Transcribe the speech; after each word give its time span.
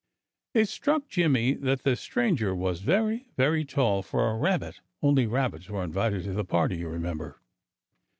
It 0.55 0.67
struck 0.67 1.07
Jimmy 1.09 1.53
that 1.53 1.83
the 1.83 1.95
stranger 1.95 2.55
was 2.55 2.79
very, 2.79 3.29
very 3.37 3.63
tall 3.63 4.01
for 4.01 4.31
a 4.31 4.35
rabbit. 4.35 4.79
Only 5.03 5.27
rabbits 5.27 5.69
were 5.69 5.83
invited 5.83 6.23
to 6.23 6.33
the 6.33 6.43
party, 6.43 6.77
you 6.77 6.87
remember. 6.89 7.39